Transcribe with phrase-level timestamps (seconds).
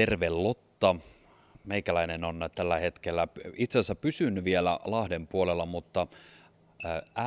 [0.00, 0.96] Terve Lotta.
[1.64, 6.06] Meikäläinen on tällä hetkellä itse asiassa pysynyt vielä Lahden puolella, mutta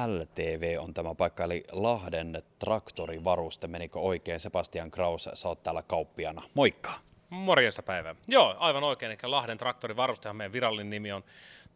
[0.07, 3.67] LTV on tämä paikka, eli Lahden traktorivaruste.
[3.67, 4.39] Menikö oikein?
[4.39, 6.41] Sebastian Kraus, sä oot täällä kauppiana.
[6.53, 6.93] Moikka!
[7.29, 8.15] Morjesta päivää.
[8.27, 9.11] Joo, aivan oikein.
[9.11, 11.23] Eli Lahden traktorivarustehan meidän virallinen nimi on.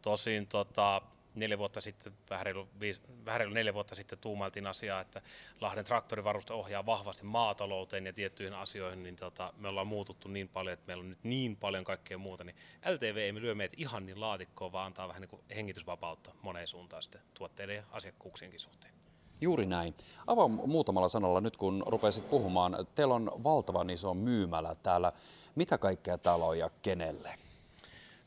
[0.02, 1.02] Tosin tota,
[1.38, 5.22] neljä vuotta sitten, vähän reilu, viisi, vähän reilu neljä vuotta sitten tuumailtiin asiaa, että
[5.60, 10.72] Lahden traktorivaruste ohjaa vahvasti maatalouteen ja tiettyihin asioihin, niin tota, me ollaan muututtu niin paljon,
[10.72, 14.06] että meillä on nyt niin paljon kaikkea muuta, niin LTV ei me lyö meitä ihan
[14.06, 18.94] niin laatikkoon, vaan antaa vähän niin kuin hengitysvapautta moneen suuntaan sitten tuotteiden ja asiakkuuksienkin suhteen.
[19.40, 19.94] Juuri näin.
[20.26, 22.86] Avaa muutamalla sanalla nyt, kun rupesit puhumaan.
[22.94, 25.12] Teillä on valtavan iso myymälä täällä.
[25.54, 27.47] Mitä kaikkea täällä on ja kenelle?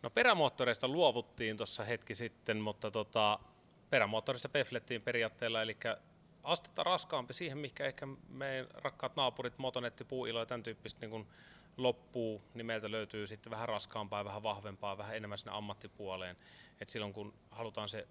[0.01, 3.39] No perämoottoreista luovuttiin tuossa hetki sitten, mutta tota,
[3.89, 5.77] perämoottorista peflettiin periaatteella, eli
[6.43, 11.27] astetta raskaampi siihen, mikä ehkä meidän rakkaat naapurit, Motonetti, Puuilo ja tämän tyyppistä niin
[11.77, 16.37] loppuu, niin meiltä löytyy sitten vähän raskaampaa vähän vahvempaa, vähän enemmän sinne ammattipuoleen.
[16.81, 18.07] Et silloin kun halutaan se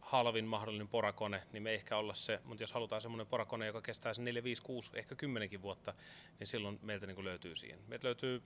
[0.00, 3.82] halvin mahdollinen porakone, niin me ei ehkä olla se, mutta jos halutaan semmoinen porakone, joka
[3.82, 5.94] kestää se 4, 5, 6, ehkä 10 vuotta,
[6.38, 7.78] niin silloin meiltä niin löytyy siihen.
[7.88, 8.42] Meiltä löytyy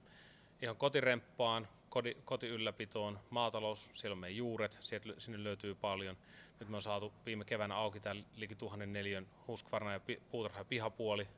[0.64, 6.16] ihan kotiremppaan, koti, kotiylläpitoon, maatalous, siellä on meidän juuret, sieltä, sinne löytyy paljon.
[6.60, 10.64] Nyt me on saatu viime keväänä auki tämä liki tuhannen neliön Husqvarna ja puutarha ja
[10.64, 11.28] pihapuoli,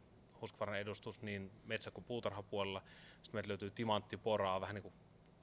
[0.41, 2.83] Husqvarna edustus niin metsä- kuin puutarhapuolella.
[3.13, 4.95] Sitten meiltä löytyy timanttiporaa vähän niin kuin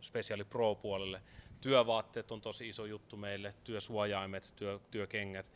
[0.01, 1.21] Speciali Pro-puolelle.
[1.61, 5.51] Työvaatteet on tosi iso juttu meille, työsuojaimet, työ, työkengät.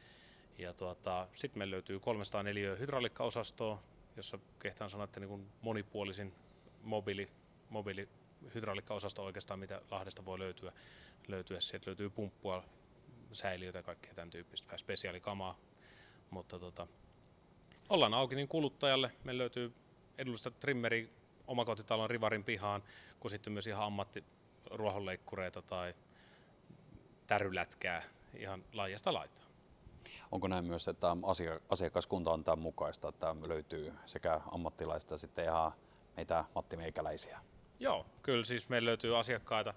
[0.58, 3.84] Ja tuota, sitten meillä löytyy 304 hydraulikkaosastoa,
[4.16, 6.34] jossa kehtaan sanoa, että niin monipuolisin
[6.84, 7.30] mobiili,
[7.70, 8.10] mobiili
[8.56, 10.72] hydraulikkaosasto oikeastaan, mitä Lahdesta voi löytyä.
[11.28, 11.62] löytyä.
[11.62, 12.64] Sieltä löytyy pumppua,
[13.34, 15.58] säiliöitä ja kaikkea tämän tyyppistä, vähän spesiaalikamaa.
[16.30, 16.88] Mutta tota,
[17.90, 19.12] ollaan auki niin kuluttajalle.
[19.24, 19.74] Meillä löytyy
[20.18, 21.10] edullista trimmeri
[21.48, 22.84] omakotitalon rivarin pihaan,
[23.20, 24.24] kun sitten myös ihan ammatti
[24.72, 25.94] ruohonleikkureita tai
[27.28, 28.04] tärylätkää
[28.34, 29.44] ihan laajasta laitaa.
[30.32, 31.08] Onko näin myös, että
[31.70, 35.72] asiakaskunta on tämän mukaista, että löytyy sekä ammattilaista sitten ihan
[36.16, 37.40] meitä Matti Meikäläisiä?
[37.80, 39.74] Joo, kyllä siis meillä löytyy asiakkaita,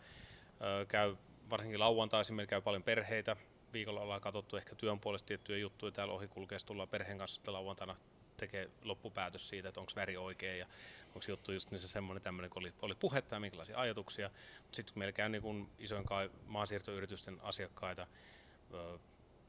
[0.88, 1.16] käy
[1.50, 3.36] varsinkin lauantaisin, meillä käy paljon perheitä,
[3.72, 7.96] viikolla ollaan katsottu ehkä työn puolesta tiettyjä juttuja täällä ohikulkeessa, tullaan perheen kanssa sitten lauantaina
[8.36, 10.66] tekee loppupäätös siitä, että onko väri oikein ja
[11.06, 14.30] onko juttu just se semmoinen tämmöinen, kun oli, oli puhetta ja minkälaisia ajatuksia.
[14.72, 16.04] Sitten meillä käy niin isoin
[16.46, 18.06] maansiirtoyritysten asiakkaita,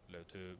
[0.09, 0.59] löytyy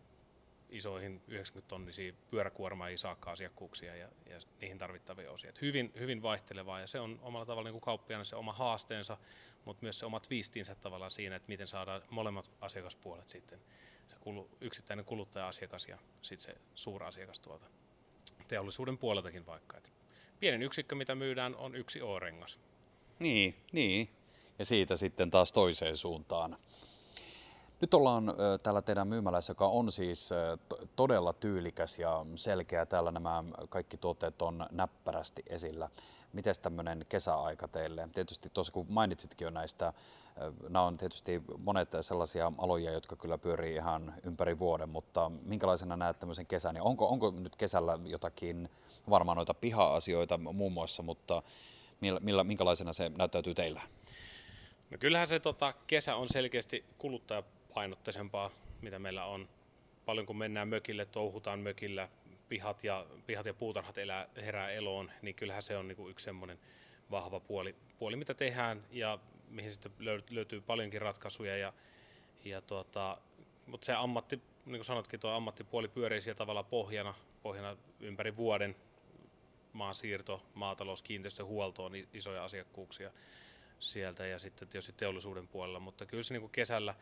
[0.72, 5.52] isoihin 90 tonnisiin pyöräkuormaajia saakka asiakkuuksia ja, ja niihin tarvittavia osia.
[5.62, 9.18] Hyvin, hyvin vaihtelevaa ja se on omalla tavalla niin kauppiaana se oma haasteensa,
[9.66, 13.60] mutta myös se omat viistinsä tavallaan siinä, että miten saadaan molemmat asiakaspuolet sitten,
[14.08, 17.66] se kulu, yksittäinen kuluttaja-asiakas ja sitten se suurasiakas tuolta
[18.48, 19.78] teollisuuden puoleltakin vaikka.
[19.78, 19.94] Et
[20.40, 22.60] pienin yksikkö, mitä myydään, on yksi O-rengas.
[23.20, 24.10] Niin, niin.
[24.60, 26.58] Ja siitä sitten taas toiseen suuntaan.
[27.82, 28.34] Nyt ollaan
[28.64, 30.30] täällä teidän myymälässä, joka on siis
[30.96, 32.86] todella tyylikäs ja selkeä.
[32.86, 35.90] Täällä nämä kaikki tuotteet on näppärästi esillä.
[36.34, 38.10] Miten tämmöinen kesäaika teille?
[38.14, 39.94] Tietysti tuossa kun mainitsitkin jo näistä,
[40.70, 46.20] nämä on tietysti monet sellaisia aloja, jotka kyllä pyörii ihan ympäri vuoden, mutta minkälaisena näet
[46.20, 46.82] tämmöisen kesän?
[46.82, 48.70] Onko, onko nyt kesällä jotakin,
[49.10, 51.44] varmaan noita piha-asioita muun muassa, mutta
[52.02, 53.82] millä, millä, minkälaisena se näyttäytyy teillä?
[54.90, 58.52] No kyllähän se tota, kesä on selkeästi kuluttaja painotteisempaa,
[58.82, 59.50] mitä meillä on.
[60.06, 62.10] Paljon kun mennään mökille, touhutaan mökillä,
[62.50, 66.24] pihat ja, pihat ja puutarhat elää, herää eloon, niin kyllähän se on niin kuin yksi
[66.24, 66.60] semmoinen
[67.12, 69.92] vahva puoli, puoli, mitä tehdään ja mihin sitten
[70.30, 71.58] löytyy paljonkin ratkaisuja.
[71.58, 71.74] Ja,
[72.46, 73.18] ja tuota,
[73.66, 78.76] mutta se ammatti, niin kuin sanotkin, tuo ammattipuoli pyörii siellä tavalla pohjana, pohjana ympäri vuoden
[79.74, 83.12] maansiirto, maatalous, kiinteistöhuolto on isoja asiakkuuksia
[83.80, 86.96] sieltä ja sitten tietysti teollisuuden puolella, mutta kyllä se niin kuin kesällä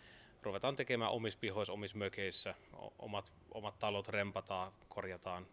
[0.44, 2.56] ruvetaan tekemään omissa pihoissa, omissa mökeissä,
[3.00, 5.48] omat, omat talot rempataan, korjataan.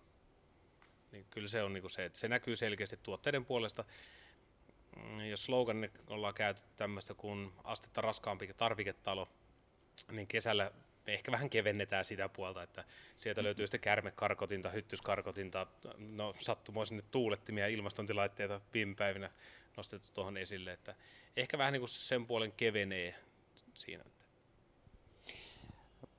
[1.13, 3.85] Niin kyllä se on niin kuin se, että se näkyy selkeästi tuotteiden puolesta.
[4.97, 9.29] Mm, jos slogan ollaan käytetty tämmöistä kuin astetta raskaampi tarviketalo,
[10.11, 10.73] niin kesällä
[11.07, 12.85] me ehkä vähän kevennetään sitä puolta, että
[13.17, 15.67] sieltä löytyy sitten kärmekarkotinta, hyttyskarkotinta,
[15.99, 19.31] no sattumoisin nyt tuulettimia ilmastontilaitteita viime päivinä
[19.77, 20.95] nostettu tuohon esille, että
[21.37, 23.15] ehkä vähän niin kuin sen puolen kevenee
[23.75, 24.05] siinä.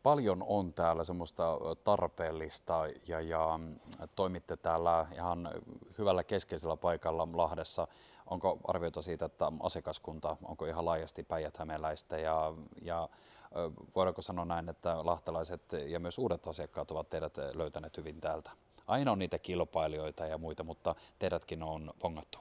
[0.07, 3.59] Paljon on täällä semmoista tarpeellista ja, ja
[4.15, 5.49] toimitte täällä ihan
[5.97, 7.87] hyvällä keskeisellä paikalla Lahdessa.
[8.25, 11.57] Onko arvioita siitä, että asiakaskunta, onko ihan laajasti päijät
[12.21, 13.09] ja, ja
[13.95, 18.51] voidaanko sanoa näin, että lahtelaiset ja myös uudet asiakkaat ovat teidät löytäneet hyvin täältä?
[18.87, 22.39] Aina on niitä kilpailijoita ja muita, mutta teidätkin on pongattu.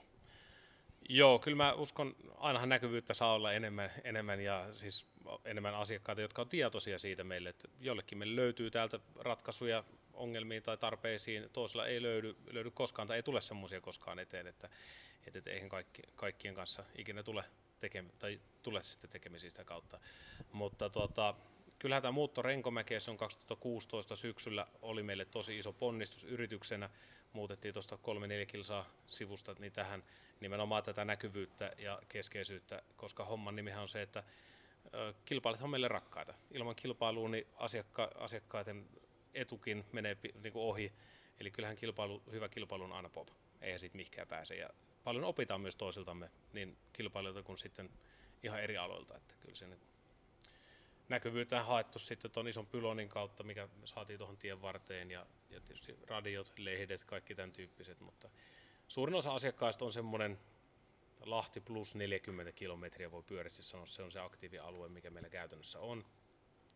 [1.09, 5.07] Joo, kyllä mä uskon, ainahan näkyvyyttä saa olla enemmän, enemmän ja siis
[5.45, 10.77] enemmän asiakkaita, jotka on tietoisia siitä meille, että jollekin meille löytyy täältä ratkaisuja ongelmiin tai
[10.77, 14.69] tarpeisiin, toisella ei löydy, löydy koskaan tai ei tule semmoisia koskaan eteen, että,
[15.27, 17.45] että, että eihän kaikki, kaikkien kanssa ikinä tule,
[17.81, 20.01] tekemi, tai tule sitten tekemisiä sitä kautta.
[20.53, 21.35] Mutta tuota,
[21.79, 26.91] kyllähän tämä muutto Renkomäkeen, on 2016 syksyllä, oli meille tosi iso ponnistus yrityksenä.
[27.33, 27.99] Muutettiin tuosta
[28.43, 30.05] 3-4 kilsaa sivusta niin tähän
[30.41, 34.25] nimenomaan tätä näkyvyyttä ja keskeisyyttä, koska homman nimihän on se, että
[35.25, 36.35] kilpailijat on meille rakkaita.
[36.51, 38.89] Ilman kilpailua niin asiakka- asiakkaiden
[39.35, 40.93] etukin menee niin kuin ohi.
[41.41, 43.29] Eli kyllähän kilpailu, hyvä kilpailu on aina pop.
[43.61, 44.55] Eihän siitä mihinkään pääse.
[44.55, 44.71] Ja
[45.05, 47.91] paljon opitaan myös toisiltamme, niin kilpailijoilta kuin sitten
[48.43, 49.17] ihan eri aloilta.
[49.17, 49.67] Että kyllä se
[51.09, 55.61] näkyvyyttä on haettu sitten tuon ison pylonin kautta, mikä saatiin tuohon tien varteen ja, ja
[55.61, 58.31] tietysti radiot, lehdet, kaikki tämän tyyppiset, mutta
[58.89, 60.39] suurin osa asiakkaista on semmoinen
[61.25, 66.05] Lahti plus 40 kilometriä voi pyörästi sanoa, se on se aktiivialue, mikä meillä käytännössä on,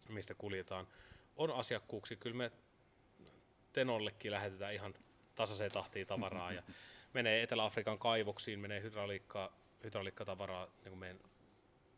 [0.09, 0.89] mistä kuljetaan.
[1.37, 2.53] On asiakkuuksi, kyllä me
[3.73, 4.95] Tenollekin lähetetään ihan
[5.35, 6.63] tasaiseen tahtiin tavaraa ja
[7.15, 9.53] menee Etelä-Afrikan kaivoksiin, menee hydrauliikka,
[9.85, 11.21] hydrauliikkatavaraa niin kuin meidän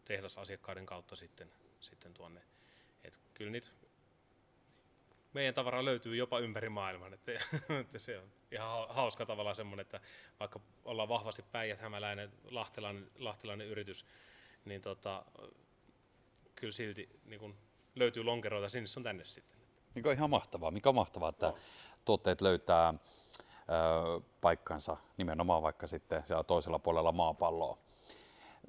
[0.05, 2.43] tehdasasiakkaiden kautta sitten, sitten tuonne.
[3.05, 3.69] Et kyllä niitä
[5.33, 7.15] meidän tavara löytyy jopa ympäri maailman.
[7.15, 7.33] Että,
[7.81, 10.01] että se on ihan hauska tavalla semmoinen, että
[10.41, 14.07] vaikka ollaan vahvasti päijät hämäläinen, lahtelainen, lahtelainen yritys,
[14.65, 15.25] niin tota,
[16.55, 17.55] kyllä silti niin kun
[17.95, 19.59] löytyy lonkeroita sinne on tänne sitten.
[19.95, 20.71] Mikä on ihan mahtavaa.
[20.71, 21.57] Mikä on mahtavaa, että no.
[22.05, 27.79] tuotteet löytää ö, paikkansa nimenomaan vaikka sitten siellä toisella puolella maapalloa.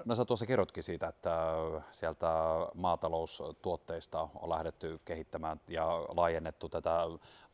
[0.06, 1.54] No sä tuossa kerrotkin siitä, että
[1.92, 2.28] sieltä
[2.74, 7.00] maataloustuotteista on lähdetty kehittämään ja laajennettu tätä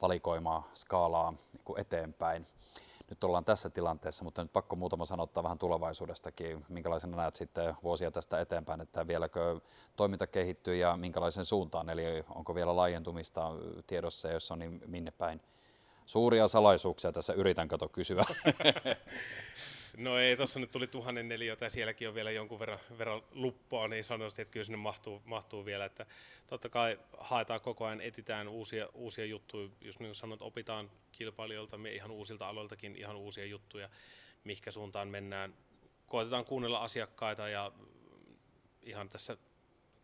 [0.02, 2.48] valikoimaa, skaalaa niin eteenpäin.
[3.10, 6.66] Nyt ollaan tässä tilanteessa, mutta nyt pakko muutama sanottaa vähän tulevaisuudestakin.
[6.70, 9.60] Minkälaisena näet sitten vuosia tästä eteenpäin, että vieläkö
[9.96, 12.04] toiminta kehittyy ja minkälaisen suuntaan, eli
[12.36, 13.52] onko vielä laajentumista
[13.88, 15.42] tiedossa, jos on niin minne päin?
[16.06, 18.26] Suuria salaisuuksia tässä yritän kato kysyä.
[19.98, 23.88] No ei, tuossa nyt tuli tuhannen neliötä ja sielläkin on vielä jonkun verran, verran luppoa,
[23.88, 25.86] niin sanoisin, että kyllä sinne mahtuu, mahtuu vielä.
[25.86, 26.06] Että
[26.48, 29.70] totta kai haetaan koko ajan, etsitään uusia, uusia juttuja.
[29.82, 33.90] Just niin kuin sanoit, opitaan kilpailijoilta, me ihan uusilta aloiltakin ihan uusia juttuja,
[34.44, 35.54] mihinkä suuntaan mennään.
[36.08, 37.72] Koitetaan kuunnella asiakkaita ja
[38.84, 39.38] ihan tässä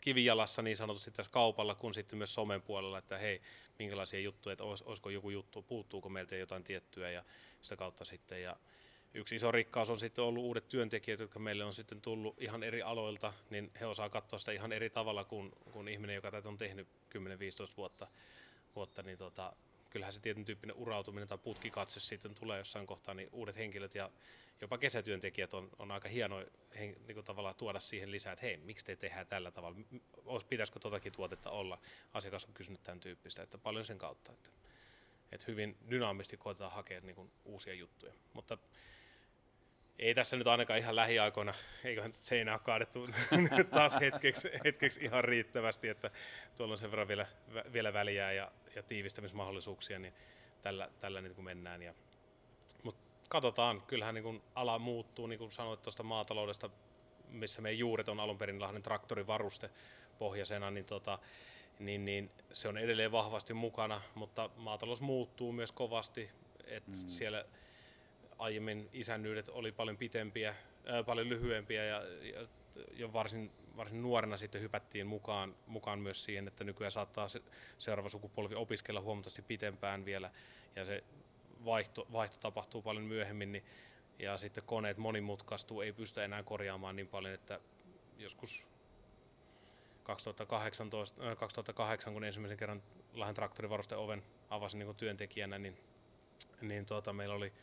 [0.01, 3.41] kivijalassa niin sanotusti tässä kaupalla kuin sitten myös somen puolella, että hei,
[3.79, 7.23] minkälaisia juttuja, että olisiko joku juttu, puuttuuko meiltä jotain tiettyä ja
[7.61, 8.43] sitä kautta sitten.
[8.43, 8.55] Ja
[9.15, 12.81] yksi iso rikkaus on sitten ollut uudet työntekijät, jotka meille on sitten tullut ihan eri
[12.81, 16.57] aloilta, niin he osaa katsoa sitä ihan eri tavalla kuin, kuin ihminen, joka tätä on
[16.57, 17.19] tehnyt 10-15
[17.77, 18.07] vuotta,
[18.75, 19.53] vuotta niin tota,
[19.89, 24.11] kyllähän se tietyn tyyppinen urautuminen tai putkikatse sitten tulee jossain kohtaa, niin uudet henkilöt ja
[24.61, 26.45] jopa kesätyöntekijät on, on aika hieno
[26.75, 29.77] niin kuin tavallaan tuoda siihen lisää, että hei, miksi te tehdään tällä tavalla,
[30.49, 31.79] pitäisikö totakin tuotetta olla,
[32.13, 34.49] asiakas on kysynyt tämän tyyppistä, että paljon sen kautta, että,
[35.31, 38.57] että hyvin dynaamisesti koetetaan hakea niin kuin, uusia juttuja, mutta
[39.99, 41.53] ei tässä nyt ainakaan ihan lähiaikoina,
[41.83, 43.07] eiköhän seinää ole kaadettu
[43.71, 46.11] taas hetkeksi, hetkeksi ihan riittävästi, että
[46.57, 47.25] tuolla on sen verran vielä,
[47.73, 50.13] vielä väliä ja, ja tiivistämismahdollisuuksia, niin
[50.61, 51.81] tällä, tällä niin kuin mennään.
[51.81, 51.93] Ja,
[52.83, 56.69] mutta katsotaan, kyllähän niin kuin ala muuttuu, niin kuin sanoit tuosta maataloudesta,
[57.29, 59.69] missä meidän juuret on alun perin Lahden traktorivaruste
[60.19, 61.19] pohjaisena, niin, tota,
[61.79, 66.29] niin, niin se on edelleen vahvasti mukana, mutta maatalous muuttuu myös kovasti,
[66.65, 67.07] että mm.
[67.07, 67.45] siellä
[68.37, 72.47] aiemmin isännyydet oli paljon pitempiä, ää, paljon lyhyempiä ja, ja
[72.93, 77.41] jo varsin, varsin nuorena sitten hypättiin mukaan, mukaan myös siihen, että nykyään saattaa se,
[77.77, 80.31] seuraava sukupolvi opiskella huomattavasti pitempään vielä
[80.75, 81.03] ja se
[81.65, 83.63] vaihto, vaihto tapahtuu paljon myöhemmin niin,
[84.19, 87.59] ja sitten koneet monimutkaistuu, ei pysty enää korjaamaan niin paljon, että
[88.17, 88.65] joskus
[90.03, 95.77] 2018, äh, 2008, kun ensimmäisen kerran Lahden traktorivarusten oven avasin niin työntekijänä, niin,
[96.61, 97.53] niin tuota, meillä oli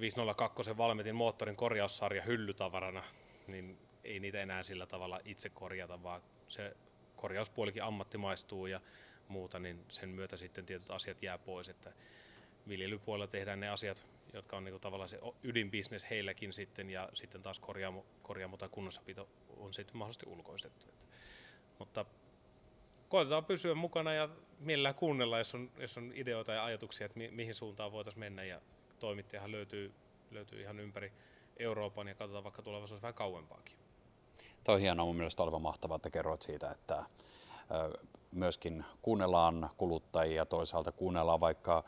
[0.00, 3.04] 502 Valmetin moottorin korjaussarja hyllytavarana,
[3.46, 6.76] niin ei niitä enää sillä tavalla itse korjata, vaan se
[7.16, 8.80] korjauspuolikin ammattimaistuu ja
[9.28, 11.92] muuta, niin sen myötä sitten tietyt asiat jää pois, että
[12.68, 17.58] viljelypuolella tehdään ne asiat, jotka on niinku tavallaan se ydinbisnes heilläkin sitten, ja sitten taas
[17.58, 20.86] korjaamo, korjaamo tai kunnossapito on sitten mahdollisesti ulkoistettu.
[20.88, 21.06] Että,
[21.78, 22.04] mutta
[23.08, 24.28] koitetaan pysyä mukana ja
[24.60, 28.44] mielellään kuunnella, jos on, jos on ideoita ja ajatuksia, että mi, mihin suuntaan voitaisiin mennä,
[28.44, 28.60] ja
[28.98, 29.94] toimittajahan löytyy,
[30.30, 31.12] löytyy ihan ympäri
[31.56, 33.76] Euroopan ja katsotaan vaikka tulevaisuudessa vähän kauempaakin.
[34.64, 37.04] Tämä on hienoa mun mielestä olevan mahtavaa, että kerroit siitä, että
[38.32, 41.84] myöskin kuunnellaan kuluttajia, toisaalta kuunnellaan vaikka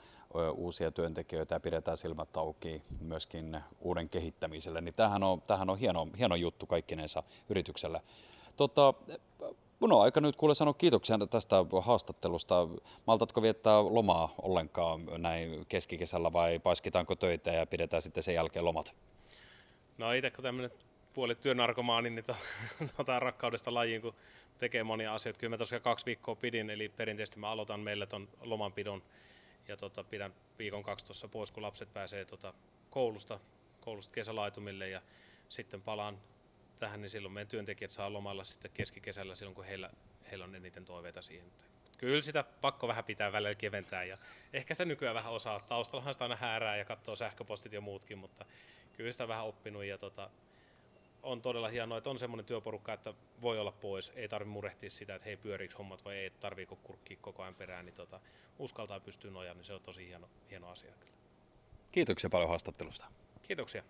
[0.55, 6.09] uusia työntekijöitä ja pidetään silmät auki myöskin uuden kehittämiselle, niin tämähän on, tämähän on hieno,
[6.19, 8.03] hieno juttu kaikkinensa yritykselle.
[8.57, 8.95] Tota,
[9.81, 12.69] Mun on aika nyt kuule sanoa kiitoksia tästä haastattelusta.
[13.07, 18.95] Maltatko viettää lomaa ollenkaan näin keskikesällä vai paiskitaanko töitä ja pidetään sitten sen jälkeen lomat?
[19.99, 20.71] No itse kun tämmöinen
[21.15, 22.25] puoli työnarkomaani, niin
[22.97, 24.15] tota, rakkaudesta lajiin, kun
[24.59, 25.41] tekee monia asioita.
[25.41, 29.03] Kyllä mä tosiaan kaksi viikkoa pidin, eli perinteisesti mä aloitan meille ton lomanpidon
[29.69, 32.55] ja tota, pidän viikon kaksi tuossa pois, kun lapset pääsee tota,
[32.91, 33.41] koulusta,
[33.81, 35.03] koulusta kesälaitumille ja
[35.49, 36.19] sitten palaan
[36.81, 39.91] tähän, niin silloin meidän työntekijät saa lomalla sitten keskikesällä silloin, kun heillä,
[40.31, 41.53] heillä on eniten toiveita siihen.
[41.99, 44.19] Kyllä sitä pakko vähän pitää välillä keventää ja
[44.53, 45.61] ehkä sitä nykyään vähän osaa.
[45.61, 48.45] Taustallahan sitä aina häärää ja katsoo sähköpostit ja muutkin, mutta
[48.93, 50.31] kyllä sitä vähän oppinut ja tota,
[51.23, 55.15] on todella hienoa, että on semmoinen työporukka, että voi olla pois, ei tarvitse murehtia sitä,
[55.15, 58.21] että hei pyöriikö hommat vai ei tarviiko kurkkia koko ajan perään, niin tota,
[58.59, 60.93] uskaltaa pystyä nojaan, niin se on tosi hieno, hieno asia.
[61.93, 63.07] Kiitoksia paljon haastattelusta.
[63.43, 63.83] Kiitoksia.